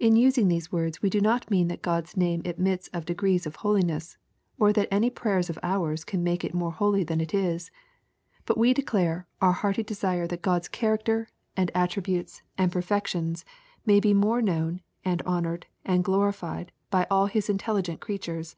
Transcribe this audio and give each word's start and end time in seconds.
In 0.00 0.16
using 0.16 0.48
these 0.48 0.72
words, 0.72 1.02
we 1.02 1.08
do 1.08 1.20
not 1.20 1.48
mean 1.48 1.68
that 1.68 1.82
God's 1.82 2.16
name 2.16 2.42
admits 2.44 2.88
of 2.88 3.04
de 3.04 3.14
grees 3.14 3.46
of 3.46 3.54
holiness, 3.62 4.18
or 4.58 4.72
that 4.72 4.88
any 4.90 5.08
prayers 5.08 5.48
of 5.48 5.56
ours 5.62 6.02
can 6.02 6.24
make 6.24 6.42
it 6.42 6.52
more 6.52 6.72
holy 6.72 7.04
than 7.04 7.20
it 7.20 7.32
is. 7.32 7.70
But 8.44 8.58
we 8.58 8.74
declare 8.74 9.28
our 9.40 9.52
hearty 9.52 9.84
de 9.84 9.94
sire 9.94 10.26
that 10.26 10.42
God's 10.42 10.66
character, 10.66 11.28
and 11.56 11.70
attribute's, 11.76 12.42
and 12.58 12.72
perfections, 12.72 13.44
LUKE, 13.44 13.44
CHAP. 13.44 13.44
XI. 13.44 13.76
O 13.76 13.82
may 13.94 14.00
be 14.00 14.14
more 14.14 14.42
known, 14.42 14.80
and 15.04 15.22
honored, 15.22 15.66
and 15.84 16.02
glorifieu 16.04 16.66
by 16.90 17.06
all 17.08 17.26
His 17.26 17.48
intelligent 17.48 18.00
creatures. 18.00 18.56